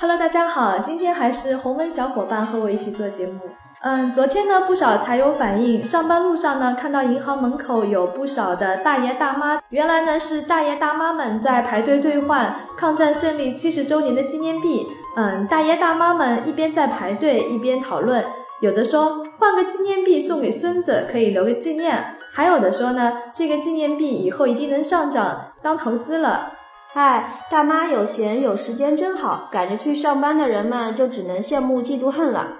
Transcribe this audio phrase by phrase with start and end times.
[0.00, 3.40] Hello，大家好，今天还是红温小伙伴和我一起做节目。
[3.80, 14.86] 嗯，昨天呢，不少财友反映，上班路上呢，看到银行门口有不少的大爷大妈，原来呢是大爷大妈们在排队兑换抗战胜利七十周年的纪念币。
[15.16, 18.24] 嗯，大爷大妈们一边在排队，一边讨论，
[18.60, 26.52] 有的说换个纪念币送给孙子，可以留个纪念；还有的说呢，这个纪念币以后一定能上涨，当投资了。
[26.94, 32.54] 嗨，大妈有闲有时间真好，赶着去上班的人们就只能羡慕嫉妒恨了。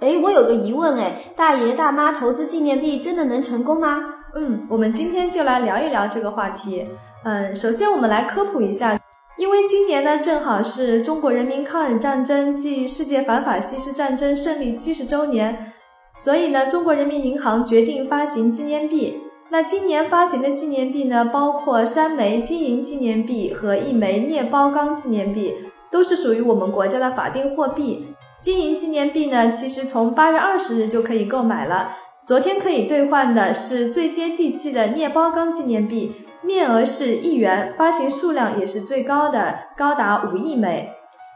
[0.00, 4.14] 哎，我有个疑问，哎，大爷大妈投资纪念币真的能成功吗？
[4.34, 6.84] 嗯，我们今天就来聊一聊这个话题。
[7.22, 8.98] 嗯，首先我们来科普一下，
[9.36, 15.72] 因为今年呢正好是中国人民抗日战争暨世界反法西斯战争胜利七十周年，
[16.18, 19.21] 所以呢，中国人民银行决定发行纪念币。
[19.50, 25.54] 那今年发行的纪念币呢，包括三枚金银纪念币和一枚镍包钢纪念币，
[25.90, 28.14] 都是属于我们国家的法定货币。
[28.40, 31.96] 金银纪念币呢，其实从八月二十日就可以购买了。
[32.24, 40.88] 昨天可以兑换的是最接地气的镍包钢纪念币，面额是一元，发行数量也是最高的，高达五亿枚。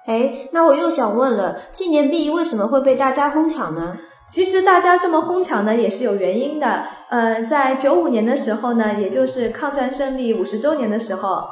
[0.06, 3.92] 哎，那我又想问了，纪念币为什么会被大家哄抢呢？
[4.28, 6.82] 其实大家这么哄抢呢，也是有原因的。
[7.10, 11.44] 呃，在九五年的时候呢，也就是抗战胜利五十周年的时候，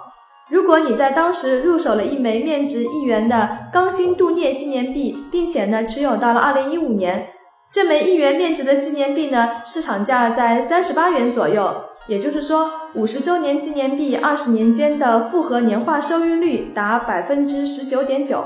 [0.51, 7.29] 如果你在当时入手了一枚面值一元的钢芯镀镍纪念币，并且呢持有到了二零一五年，
[7.73, 11.73] 这枚一元面值的纪念币呢，市场价在三十八元左右。
[12.07, 18.45] 也就是说，五十周年纪念币二十年间的复合年化收益率达百分之十九点九。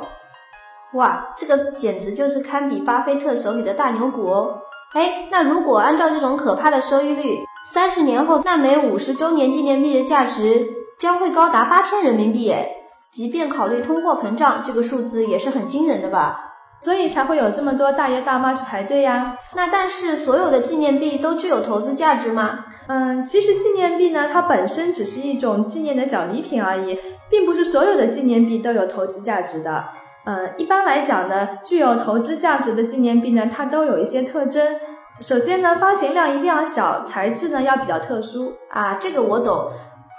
[0.95, 4.59] 哇，这个简直就是堪比巴菲特手里的大牛股哦！
[4.95, 7.39] 哎，那如果按照这种可怕的收益率，
[7.73, 10.67] 三十年后那枚五十周年纪念币的价值
[10.99, 12.67] 将会高达八千人民币哎！
[13.13, 16.55] 即便考虑通货膨胀，这个数字也是很惊人的吧？
[16.81, 19.37] 所以才会有这么多大爷大妈去排队呀。
[19.55, 22.65] 那但是所有的纪念币都具有投资价值吗？
[22.87, 29.85] 嗯，其实纪念币呢，它本身只是一种纪念的小礼品而已，并不是所有的纪念币都有投资价值的。
[30.29, 34.77] 呃，一般来讲呢，具有投资价值的纪念币呢，它都有一些特征。
[35.23, 38.99] 首先呢，发行量一定要小，材质呢要比较特殊啊。
[39.01, 39.71] 这个我懂。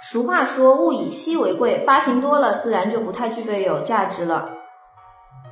[0.02, 4.44] 俗话说物以稀为贵，发行多了自然就不太具备有价值了。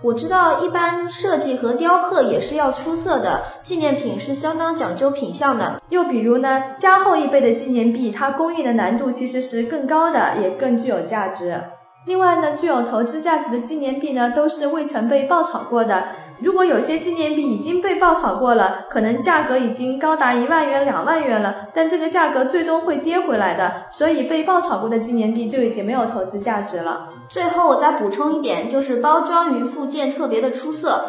[0.02, 5.80] 我知道，一般设计和雕刻也是要出色的，纪念品是相当讲究品相的。
[5.90, 11.62] 又比如呢，加厚一倍的纪念币，它工艺的难度其实是更高的，也更具有价值。
[12.06, 16.04] 另外呢，具有投资价值的纪念币呢，都是未曾被爆炒过的。
[16.40, 23.70] 如果有些纪念币已经被爆炒过了，可能价格已经高达一万元、两万元了，但这个价格最终会跌回来的。
[23.92, 27.06] 所以被爆炒过的纪念币就已经没有投资价值了。
[27.28, 31.04] 最后我再补充一点，就是包装与附件特别的出色，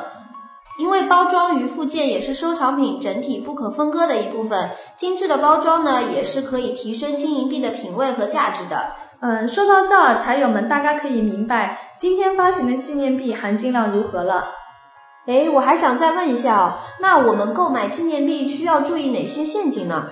[0.79, 4.69] 因为包装与附件也是收藏品整体不可分割的一部分。
[4.97, 8.91] 精致的包装呢，也是可以提升金银币的品味和价值的。
[9.21, 14.45] 嗯，说到这儿，财友们大概可以明白今天发行的纪念币含金量如何了。
[15.27, 20.05] 哎，我还想再问一下哦，那我们购买纪念币需要注意哪些陷阱呢？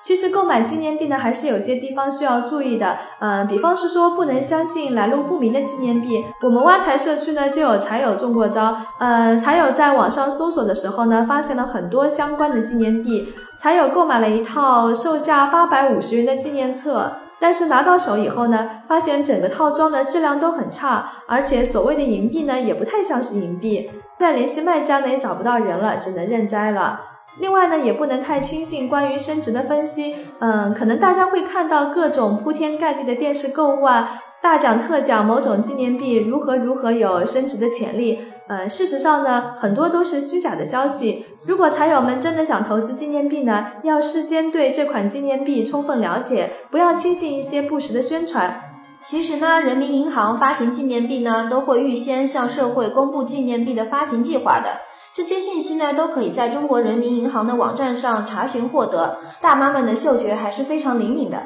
[0.00, 2.98] 其实购买纪念币呢，还是有些地方需要注意的。
[3.18, 6.24] 嗯，比方是说不能相信来路不明的纪念币。
[6.44, 8.76] 我们挖财社区呢就有财友中过招。
[9.00, 13.34] 呃，财友在网上搜索的时候呢，发现了很多相关的纪念币。
[13.58, 17.10] 财友购买了一套售价八百五十元的纪念册。
[17.40, 23.90] 但是拿到手以后呢，发现整个套装的质量都很差，而且所谓的银币呢，也不太像是银币。
[24.18, 27.00] 再联系卖家呢，也找不到人了，只能认栽了。
[27.38, 30.14] 另外呢，也不能太轻信关于升值的分析。
[30.40, 38.18] 嗯，可能大家会看到各种铺天盖地的电视购物啊，大奖特奖某种纪念币如何如何有升值的潜力。
[38.50, 41.24] 呃，事实上呢，很多都是虚假的消息。
[41.46, 48.60] 如果财友们真的想投资纪念币呢，要事先对这款纪念币充分了解，不要轻信一些不实的宣传。
[49.00, 54.80] 其实呢，人民银行发行纪念币呢，都会预先向社会公布纪念币的发行计划的。
[55.14, 59.18] 这些信息呢，都可以在中国人民银行的网站上查询获得。
[59.40, 61.40] 大妈们的嗅觉还是非常灵敏的。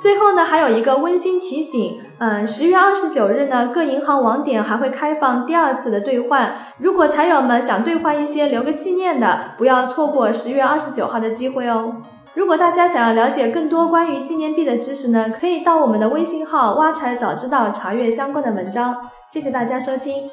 [0.00, 6.54] 最后呢，还有一个温馨提醒，嗯，十月二十九日呢，各银行网点还会开放第二次的兑换。
[6.78, 11.96] 如果财友们想兑换一些留个纪念的，不要错过十月二十九号的机会哦。
[12.32, 18.96] 如果大家想要了解更多关于纪念币的知识呢，可以到我们的微信号“挖财早知道”查阅相关的文章。
[19.28, 20.30] 谢谢大家收听。